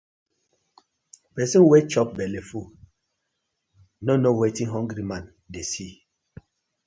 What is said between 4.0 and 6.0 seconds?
no know wetin hungry man dey see: